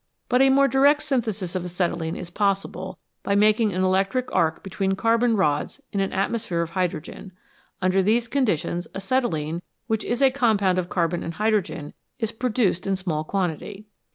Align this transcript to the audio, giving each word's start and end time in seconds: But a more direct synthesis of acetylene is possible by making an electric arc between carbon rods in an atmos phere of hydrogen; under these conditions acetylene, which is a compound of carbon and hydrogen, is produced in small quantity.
But 0.29 0.41
a 0.41 0.49
more 0.49 0.67
direct 0.67 1.03
synthesis 1.03 1.53
of 1.53 1.63
acetylene 1.63 2.15
is 2.17 2.31
possible 2.31 2.97
by 3.21 3.35
making 3.35 3.71
an 3.71 3.83
electric 3.83 4.33
arc 4.33 4.63
between 4.63 4.95
carbon 4.95 5.37
rods 5.37 5.79
in 5.91 5.99
an 5.99 6.09
atmos 6.09 6.47
phere 6.47 6.63
of 6.63 6.71
hydrogen; 6.71 7.33
under 7.83 8.01
these 8.01 8.27
conditions 8.27 8.87
acetylene, 8.95 9.61
which 9.85 10.03
is 10.03 10.23
a 10.23 10.31
compound 10.31 10.79
of 10.79 10.89
carbon 10.89 11.21
and 11.21 11.35
hydrogen, 11.35 11.93
is 12.17 12.31
produced 12.31 12.87
in 12.87 12.95
small 12.95 13.23
quantity. 13.23 13.85